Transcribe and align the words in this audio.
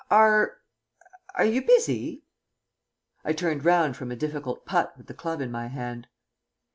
"Are 0.09 0.57
are 1.35 1.45
you 1.45 1.61
busy?" 1.61 2.23
I 3.23 3.33
turned 3.33 3.63
round 3.63 3.95
from 3.95 4.09
a 4.09 4.15
difficult 4.15 4.65
putt 4.65 4.95
with 4.97 5.05
the 5.05 5.13
club 5.13 5.41
in 5.41 5.51
my 5.51 5.67
hand. 5.67 6.07